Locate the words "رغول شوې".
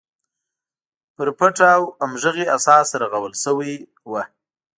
3.01-3.73